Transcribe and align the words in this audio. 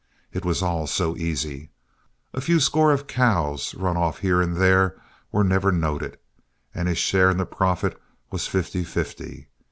It 0.33 0.43
was 0.43 0.63
all 0.63 0.87
so 0.87 1.15
easy. 1.15 1.69
A 2.33 2.41
few 2.41 2.59
score 2.59 2.91
of 2.91 3.05
cows 3.05 3.75
run 3.75 3.97
off 3.97 4.17
here 4.17 4.41
and 4.41 4.55
there 4.55 4.99
were 5.31 5.43
never 5.43 5.71
noted, 5.71 6.17
and 6.73 6.87
his 6.87 6.97
share 6.97 7.29
in 7.29 7.37
the 7.37 7.45
profit 7.45 8.01
was 8.31 8.47
fifty 8.47 8.83
fifty. 8.83 9.49